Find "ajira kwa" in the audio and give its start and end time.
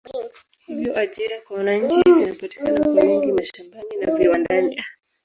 0.99-1.57